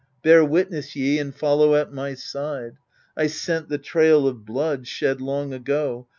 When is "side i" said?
2.15-3.27